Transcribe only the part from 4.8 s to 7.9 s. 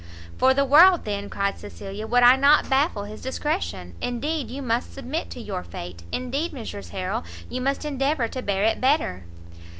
submit to your fate, indeed Mrs Harrel you must